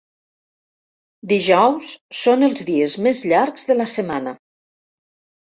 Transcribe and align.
Dijous 1.33 1.91
són 2.21 2.47
els 2.49 2.63
dies 2.71 2.97
més 3.09 3.21
llargs 3.33 3.71
de 3.73 3.79
la 3.79 3.89
setmana. 3.97 4.35